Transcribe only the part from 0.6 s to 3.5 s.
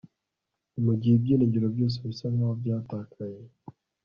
ni mugihe ibyiringiro byose bisa nkaho byatakaye